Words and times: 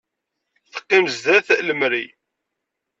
Teqqim 0.73 1.05
sdat 1.15 1.47
lemri. 1.67 2.05